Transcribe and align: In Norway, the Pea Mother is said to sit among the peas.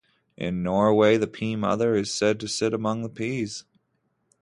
In 0.35 0.63
Norway, 0.63 1.15
the 1.17 1.27
Pea 1.27 1.55
Mother 1.55 1.93
is 1.93 2.11
said 2.11 2.39
to 2.39 2.47
sit 2.47 2.73
among 2.73 3.03
the 3.03 3.09
peas. 3.09 3.65